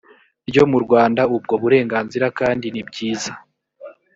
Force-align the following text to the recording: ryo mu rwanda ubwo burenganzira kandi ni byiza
ryo 0.49 0.63
mu 0.71 0.77
rwanda 0.85 1.21
ubwo 1.35 1.53
burenganzira 1.61 2.27
kandi 2.39 2.65
ni 2.69 2.83
byiza 2.89 3.31